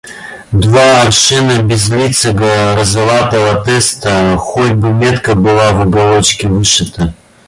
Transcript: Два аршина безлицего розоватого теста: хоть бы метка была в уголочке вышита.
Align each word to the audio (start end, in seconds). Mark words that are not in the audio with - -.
Два 0.51 1.03
аршина 1.03 1.61
безлицего 1.61 2.75
розоватого 2.75 3.63
теста: 3.63 4.35
хоть 4.35 4.71
бы 4.73 4.91
метка 4.91 5.35
была 5.35 5.73
в 5.73 5.85
уголочке 5.85 6.47
вышита. 6.47 7.13